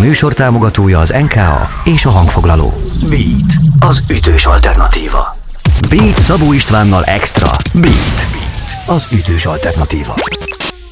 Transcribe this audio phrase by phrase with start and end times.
[0.00, 2.72] műsor támogatója az NKA és a hangfoglaló.
[3.08, 5.36] Beat, az ütős alternatíva.
[5.88, 7.50] Beat Szabó Istvánnal Extra.
[7.74, 10.14] Beat, Beat az ütős alternatíva.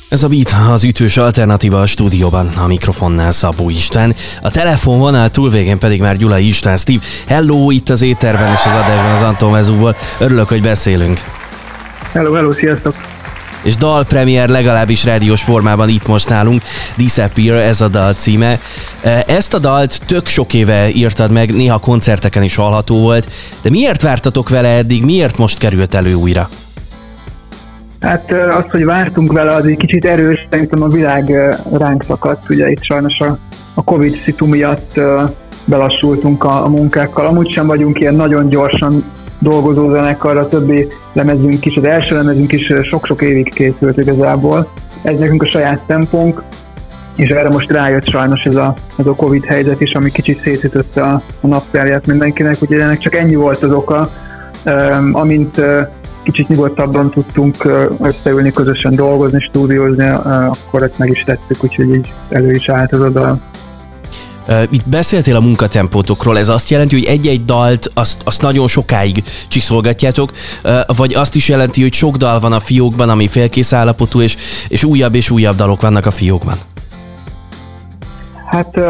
[0.08, 5.78] Ez a Beat az ütős alternatíva a stúdióban, a mikrofonnál Szabó István, a telefonvonal túlvégén
[5.78, 7.04] pedig már Gyula István Steve.
[7.26, 9.96] Hello, itt az éterben és az adásban az Anton Vezúval.
[10.18, 11.20] Örülök, hogy beszélünk.
[12.12, 13.17] Hello, hello, sziasztok!
[13.68, 16.62] És dalpremier legalábbis rádiós formában itt most nálunk,
[16.96, 18.58] Disappear ez a dal címe.
[19.02, 23.30] E, ezt a dalt tök sok éve írtad meg, néha koncerteken is hallható volt,
[23.62, 26.48] de miért vártatok vele eddig, miért most került elő újra?
[28.00, 31.30] Hát az, hogy vártunk vele, az egy kicsit erős, szerintem a világ
[31.72, 33.38] ránk szakadt, ugye itt sajnos a,
[33.74, 35.00] a Covid szitu miatt
[35.64, 37.26] belassultunk a, a munkákkal.
[37.26, 39.04] Amúgy sem vagyunk ilyen nagyon gyorsan
[39.38, 44.68] dolgozó zenekar, a többi lemezünk is, az első lemezünk is sok-sok évig készült igazából.
[45.02, 46.42] Ez nekünk a saját tempónk,
[47.16, 51.02] és erre most rájött sajnos ez a, ez a Covid helyzet is, ami kicsit szétütötte
[51.02, 54.10] a, a naptárját mindenkinek, úgyhogy ennek csak ennyi volt az oka.
[54.64, 55.80] Um, amint uh,
[56.22, 62.12] kicsit nyugodtabban tudtunk uh, összeülni, közösen dolgozni, stúdiózni, akkor ezt meg is tettük, úgyhogy így
[62.28, 63.38] elő is állt az a.
[64.70, 70.32] Itt beszéltél a munkatempótokról, ez azt jelenti, hogy egy-egy dalt azt, azt nagyon sokáig csiszolgatjátok,
[70.96, 74.36] vagy azt is jelenti, hogy sok dal van a fiókban, ami félkész állapotú, és,
[74.68, 76.56] és újabb és újabb dalok vannak a fiókban?
[78.46, 78.80] Hát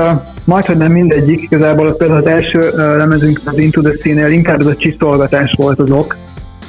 [0.45, 4.67] majd, hogy nem mindegyik, igazából például az első lemezünk az Into the Scene-nél inkább ez
[4.67, 6.17] a csiszolgatás volt az ok.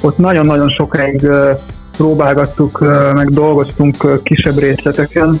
[0.00, 1.26] Ott nagyon-nagyon sokáig
[1.96, 2.78] próbálgattuk,
[3.14, 5.40] meg dolgoztunk kisebb részleteken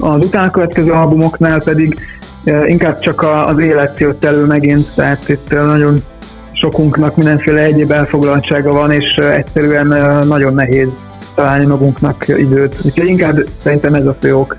[0.00, 1.98] az utána következő albumoknál pedig
[2.44, 6.04] e, inkább csak az élet jött elő megint, tehát itt e, nagyon
[6.52, 9.86] sokunknak mindenféle egyéb elfoglaltsága van, és e, egyszerűen
[10.26, 10.88] nagyon nehéz
[11.34, 12.76] találni magunknak időt.
[12.84, 14.56] Úgyhogy inkább szerintem ez a fő ok.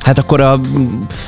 [0.00, 0.60] Hát akkor a,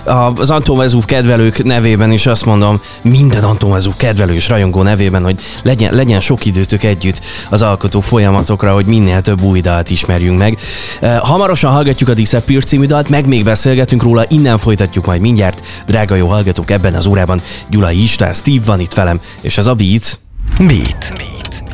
[0.04, 4.82] a, az Anton Vezúv kedvelők nevében is azt mondom, minden Anton Vezúv kedvelő és rajongó
[4.82, 7.20] nevében, hogy legyen, legyen sok időtök együtt
[7.50, 10.58] az alkotó folyamatokra, hogy minél több új dalt ismerjünk meg.
[11.00, 15.66] E, hamarosan hallgatjuk a Disappear című dalt, meg még beszélgetünk róla, innen folytatjuk majd mindjárt.
[15.86, 19.74] Drága jó hallgatók, ebben az órában Gyulai István, Steve van itt velem, és ez a
[19.74, 20.18] Beat.
[20.58, 21.12] Beat.
[21.16, 21.71] Beat.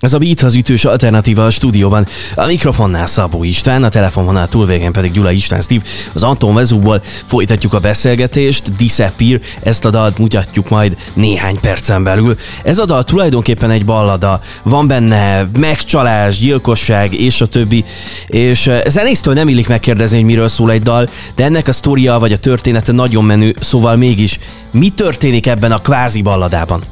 [0.00, 2.06] Ez a Beat az ütős alternatíva a stúdióban.
[2.34, 5.82] A mikrofonnál Szabó István, a telefonvonal túlvégen pedig Gyula István Steve.
[6.12, 12.36] Az Anton Vezúból folytatjuk a beszélgetést, Disappear, ezt a dalt mutatjuk majd néhány percen belül.
[12.62, 17.84] Ez a dal tulajdonképpen egy ballada, van benne megcsalás, gyilkosság és a többi,
[18.26, 22.18] és eh, zenésztől nem illik megkérdezni, hogy miről szól egy dal, de ennek a sztoria
[22.18, 24.38] vagy a története nagyon menő, szóval mégis
[24.70, 26.82] mi történik ebben a kvázi balladában?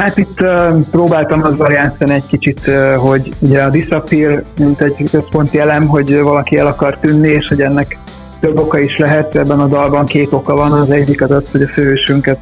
[0.00, 5.08] Hát itt uh, próbáltam azzal játszani egy kicsit, uh, hogy ugye a disappear, mint egy
[5.10, 7.98] központi elem, hogy valaki el akar tűnni, és hogy ennek
[8.40, 9.36] több oka is lehet.
[9.36, 10.72] Ebben a dalban két oka van.
[10.72, 12.38] Az egyik az az, hogy a főhősünket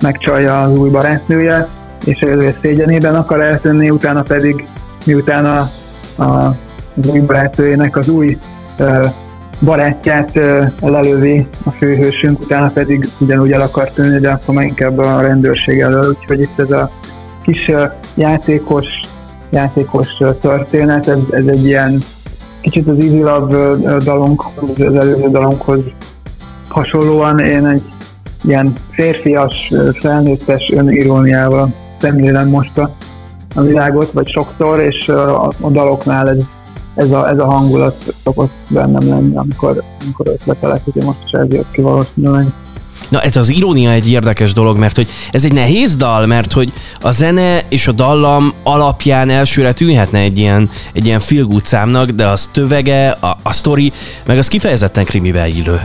[0.00, 1.68] megcsalja az új barátnője,
[2.04, 4.66] és ő szégyenében akar eltűnni, utána pedig,
[5.06, 5.70] miután a,
[6.22, 6.46] a,
[6.96, 8.38] az új barátnőjének az új
[8.78, 9.06] uh,
[9.60, 10.34] barátját
[10.80, 15.80] lelövi a főhősünk, utána pedig ugyanúgy el akar tűnni, de akkor már inkább a rendőrség
[15.80, 16.90] elől, úgyhogy itt ez a
[17.42, 17.70] kis
[18.14, 18.86] játékos,
[19.50, 20.08] játékos
[20.40, 22.02] történet, ez, ez egy ilyen
[22.60, 25.80] kicsit az Easy Love dalunkhoz, az előző dalunkhoz
[26.68, 27.82] hasonlóan én egy
[28.42, 31.68] ilyen férfias, felnőttes öniróniával
[32.00, 32.90] szemlélem most a,
[33.60, 36.38] világot, vagy sokszor, és a, a daloknál ez
[36.94, 41.46] ez a, ez a hangulat szokott bennem lenni, amikor, amikor ötletelek, hogy most is ez
[41.48, 42.46] jött ki valószínűleg.
[43.08, 46.72] Na ez az irónia egy érdekes dolog, mert hogy ez egy nehéz dal, mert hogy
[47.00, 52.10] a zene és a dallam alapján elsőre tűnhetne egy ilyen, egy ilyen feel good számnak,
[52.10, 53.92] de az tövege, a, a sztori,
[54.26, 55.80] meg az kifejezetten krimivel illő.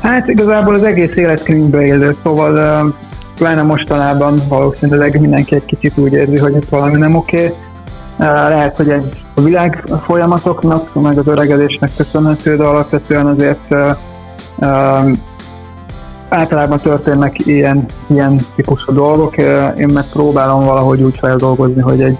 [0.00, 2.94] Hát igazából az egész élet krimibe élő, szóval
[3.36, 7.36] pláne mostanában valószínűleg mindenki egy kicsit úgy érzi, hogy itt valami nem oké.
[7.36, 7.69] Okay
[8.20, 13.74] lehet, hogy egy a világ folyamatoknak, meg az öregedésnek köszönhető, de alapvetően azért
[16.28, 19.36] általában történnek ilyen, ilyen típusú dolgok.
[19.76, 22.18] Én meg próbálom valahogy úgy feldolgozni, hogy egy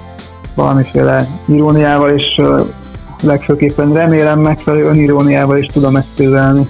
[0.55, 2.41] valamiféle iróniával és
[3.23, 6.69] legfőképpen remélem megfelelő öniróniával is tudom ezt tüzelni.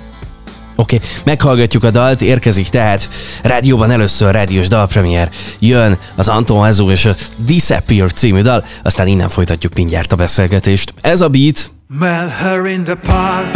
[0.80, 1.08] Oké, okay.
[1.24, 3.08] meghallgatjuk a dalt, érkezik tehát
[3.42, 5.30] rádióban először rádiós dalpremier.
[5.58, 10.94] Jön az Anton Hezó és a Disappear című dal, aztán innen folytatjuk mindjárt a beszélgetést.
[11.00, 11.70] Ez a beat.
[11.86, 13.52] Mel her in the park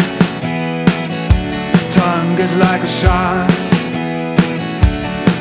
[1.92, 3.50] Tongue is like a shark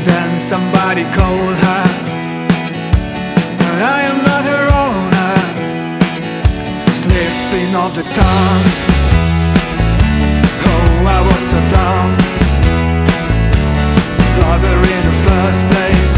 [0.06, 1.90] Then somebody called her
[3.60, 5.34] And I am not her owner
[6.92, 9.03] Slip of the tongue.
[11.06, 12.12] I was so dumb.
[14.40, 16.16] Lover in the first place.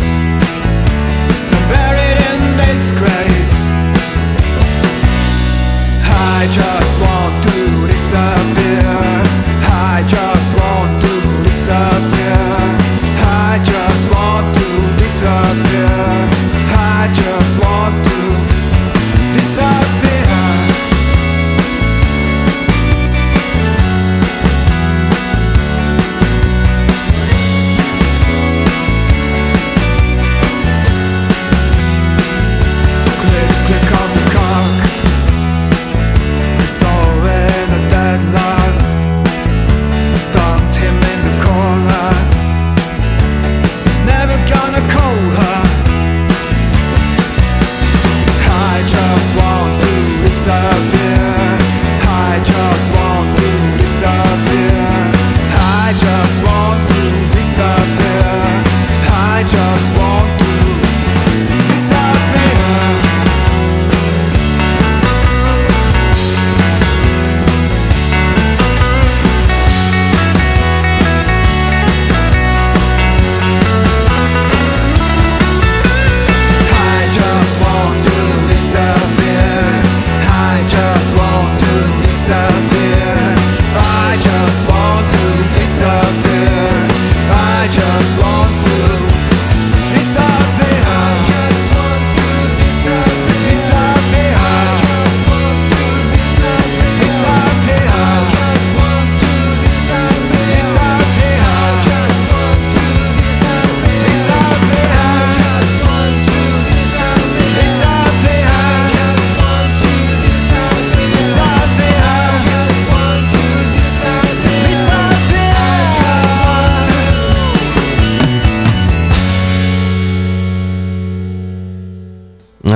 [1.49, 3.55] Then buried in disgrace.
[6.05, 7.24] I just want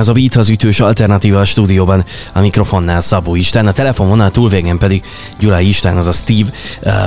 [0.00, 4.78] Ez a Beat az ütős alternatíva a stúdióban, a mikrofonnál Szabó Isten, a telefonvonal túlvégén
[4.78, 5.02] pedig
[5.38, 6.50] Gyulai Isten, az a Steve,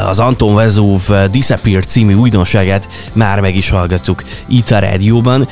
[0.08, 1.02] az Anton Vezúv
[1.32, 5.48] Disappear című újdonságát már meg is hallgattuk itt a rádióban.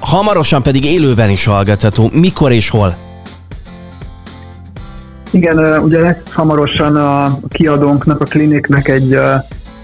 [0.00, 2.10] Hamarosan pedig élőben is hallgatható.
[2.12, 2.96] Mikor és hol?
[5.30, 9.18] Igen, ugye lesz hamarosan a kiadónknak, a kliniknek egy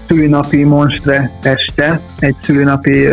[0.07, 3.05] szülinapi monstre este, egy szülinapi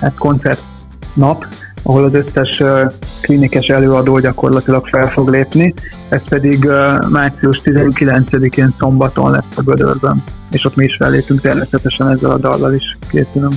[0.00, 1.46] hát koncertnap,
[1.82, 2.62] ahol az összes
[3.20, 5.74] klinikes előadó gyakorlatilag fel fog lépni.
[6.08, 6.68] Ez pedig
[7.10, 12.74] március 19-én szombaton lesz a Gödörben, és ott mi is fellépünk természetesen ezzel a dallal
[12.74, 13.54] is készülünk.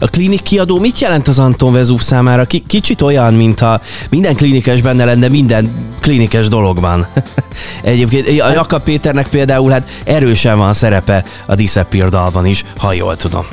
[0.00, 2.44] A klinik kiadó mit jelent az Anton Vezúv számára?
[2.44, 3.80] Ki- kicsit olyan, mintha
[4.10, 7.06] minden klinikes benne lenne minden klinikes dologban.
[7.82, 13.16] Egyébként a Jakab Péternek például hát erősen van szerepe a Disappear dalban is, ha jól
[13.16, 13.44] tudom.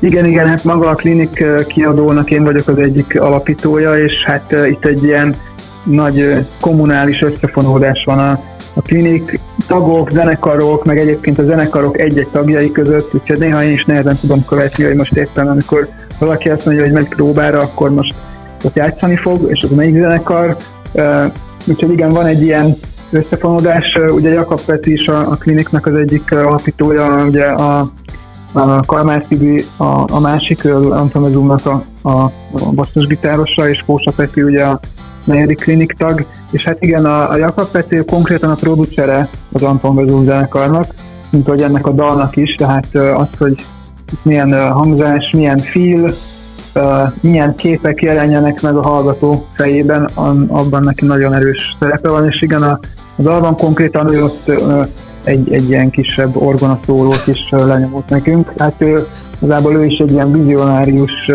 [0.00, 4.84] Igen, igen, hát maga a klinik kiadónak én vagyok az egyik alapítója, és hát itt
[4.84, 5.34] egy ilyen
[5.84, 8.30] nagy kommunális összefonódás van a,
[8.74, 13.84] a klinik tagok, zenekarok, meg egyébként a zenekarok egy-egy tagjai között, úgyhogy néha én is
[13.84, 15.88] nehezen tudom követni, hogy most éppen amikor
[16.18, 18.14] valaki azt mondja, hogy megy próbára, akkor most
[18.64, 20.56] ott játszani fog, és az melyik zenekar.
[21.66, 22.74] Úgyhogy igen, van egy ilyen
[23.10, 23.92] összefonódás.
[24.08, 27.86] Ugye Jakab Peti is a, a kliniknek az egyik alapítója, ugye a
[28.86, 32.10] Kalmár Tibi a, a másik, ő Anton Vezumnak a, a,
[32.52, 34.80] a basszusgitárosa, és Kósa Peti ugye a
[35.24, 39.94] negyedik klinik tag, és hát igen, a, a Jakab Peti konkrétan a producere az Anton
[39.94, 40.86] Vezum zenekarnak,
[41.30, 43.64] mint hogy ennek a dalnak is, tehát az, hogy
[44.22, 46.14] milyen hangzás, milyen feel,
[47.20, 52.42] milyen képek jelenjenek meg a hallgató fejében, an- abban neki nagyon erős szerepe van, és
[52.42, 52.78] igen, a,
[53.16, 54.50] a dalban konkrétan ő ott
[55.26, 58.52] egy, egy ilyen kisebb orgonaszólót is lenyomott nekünk.
[58.56, 59.06] Hát ő,
[59.38, 61.30] igazából ő is egy ilyen vizionárius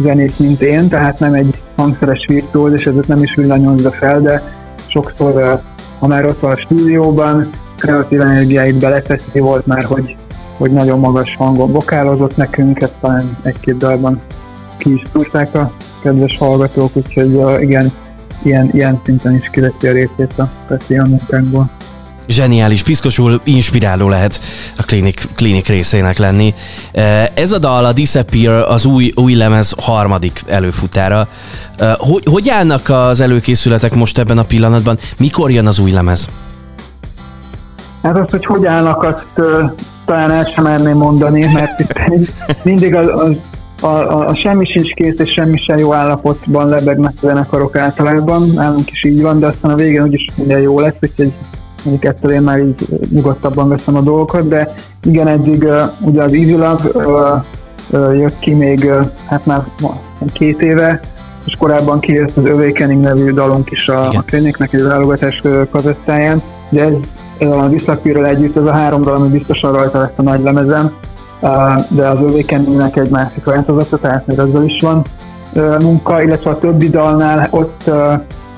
[0.00, 4.42] zenész, mint én, tehát nem egy hangszeres virtuóz, és ezért nem is villanyozza fel, de
[4.86, 5.60] sokszor,
[5.98, 10.14] ha már ott van a stúdióban, kreatív energiáit beleteszi, volt már, hogy,
[10.58, 14.20] hogy nagyon magas hangon vokálozott nekünk, ezt talán egy-két dalban
[14.76, 15.72] ki is tudták a
[16.02, 17.92] kedves hallgatók, úgyhogy igen,
[18.42, 21.70] ilyen, ilyen szinten is kiveszi a részét a Peti a munkánkból.
[22.28, 24.40] Zseniális, piszkosul inspiráló lehet
[24.76, 26.54] a klinik, klinik részének lenni.
[27.34, 31.28] Ez a dal, a Disappear, az új, új lemez harmadik előfutára.
[31.98, 34.98] Hogy, hogy állnak az előkészületek most ebben a pillanatban?
[35.18, 36.28] Mikor jön az új lemez?
[38.02, 39.40] Hát azt, hogy hogy állnak, azt
[40.04, 43.36] talán el sem merném mondani, mert itt mindig az, az,
[43.80, 48.50] a, a, a semmi sincs kész, és semmi sem jó állapotban lebegnek a zenekarok általában,
[48.54, 51.32] nálunk is így van, de aztán a végén úgyis minden jó lesz, úgyhogy
[51.86, 56.32] mondjuk ettől én már így nyugodtabban veszem a dolgokat, de igen, eddig uh, ugye az
[56.32, 57.42] Easy Love uh,
[57.90, 59.64] uh, jött ki még, uh, hát már
[60.32, 61.00] két éve,
[61.44, 66.42] és korábban kijött az Awakening nevű dalunk is a, a Kliniknek egy válogatás kazettáján.
[66.70, 66.84] Ugye
[67.38, 70.92] ez, a Disappear együtt, ez a három dal, ami biztosan rajta lesz a nagy lemezem,
[71.88, 75.02] de az Awakeningnek egy másik változata, tehát még azzal is van
[75.80, 77.90] munka, illetve a többi dalnál ott,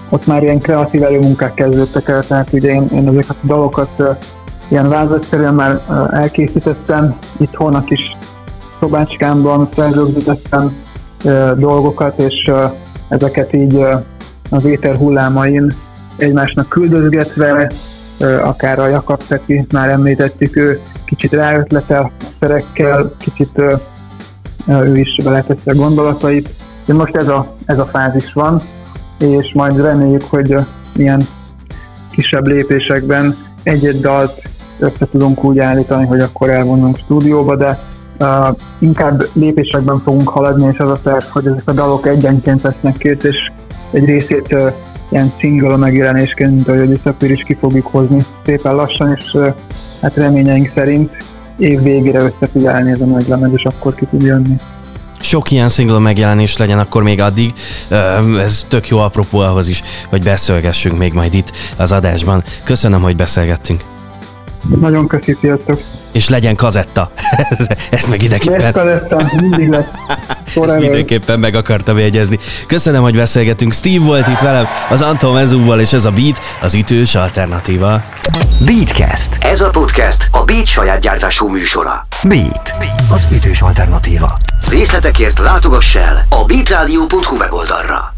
[0.08, 4.02] ott már ilyen kreatív előmunkák kezdődtek el, tehát ugye én, én ezeket a dalokat
[4.68, 8.16] ilyen vázatszerűen már elkészítettem, itthon a kis
[8.80, 10.72] szobácskámban felrögzítettem
[11.56, 12.50] dolgokat, és
[13.08, 13.84] ezeket így
[14.50, 15.72] az éter hullámain
[16.16, 17.70] egymásnak küldözgetve,
[18.42, 22.10] akár a Jakab Peti, már említettük, ő kicsit ráötletel
[22.40, 23.62] szerekkel, kicsit
[24.66, 26.48] ő is beleteszi a gondolatait.
[26.84, 28.60] De most ez a, ez a fázis van,
[29.18, 30.56] és majd reméljük, hogy
[30.96, 31.28] ilyen
[32.10, 34.42] kisebb lépésekben egy-egy dalt
[34.78, 37.78] össze tudunk úgy állítani, hogy akkor elvonunk stúdióba, de
[38.20, 42.96] uh, inkább lépésekben fogunk haladni, és az a terv, hogy ezek a dalok egyenként vesznek
[42.96, 43.50] két, és
[43.90, 44.72] egy részét uh,
[45.08, 49.54] ilyen single megjelenésként, mint ahogy a Disappear is ki fogjuk hozni szépen lassan, és uh,
[50.02, 51.16] hát reményeink szerint
[51.58, 54.56] év végére össze tud állni ez a nagy lemez, és akkor ki tud jönni
[55.20, 57.52] sok ilyen single megjelenés legyen akkor még addig.
[58.38, 62.44] Ez tök jó apropó ahhoz is, hogy beszélgessünk még majd itt az adásban.
[62.64, 63.82] Köszönöm, hogy beszélgettünk.
[64.80, 65.80] Nagyon köszi, sziasztok!
[66.12, 67.10] És legyen kazetta.
[67.90, 68.60] ez meg ideképpen.
[68.60, 69.86] Lesz kazetta, mindig lesz.
[70.56, 72.38] Ezt mindenképpen meg akartam jegyezni.
[72.66, 73.74] Köszönöm, hogy beszélgetünk.
[73.74, 78.02] Steve volt itt velem, az Anton Vezúval, és ez a Beat, az ütős alternatíva.
[78.64, 79.36] Beatcast.
[79.40, 82.06] Ez a podcast a Beat saját gyártású műsora.
[82.22, 82.74] Beat,
[83.10, 84.38] az ütős alternatíva.
[84.68, 88.17] Részletekért látogass el a beatradio.hu weboldalra.